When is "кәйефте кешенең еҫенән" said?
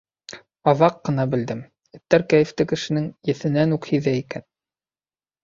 2.33-3.79